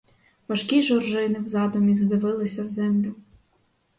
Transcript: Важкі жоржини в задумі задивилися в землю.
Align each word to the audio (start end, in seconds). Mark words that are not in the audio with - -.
Важкі 0.47 0.81
жоржини 0.81 1.39
в 1.39 1.45
задумі 1.47 1.95
задивилися 1.95 2.63
в 2.63 2.69
землю. 2.69 3.15